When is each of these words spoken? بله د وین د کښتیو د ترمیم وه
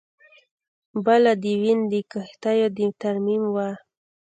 بله 1.05 1.31
د 1.43 1.45
وین 1.61 1.79
د 1.91 1.93
کښتیو 2.11 2.67
د 2.77 2.79
ترمیم 3.01 3.43
وه 3.55 3.69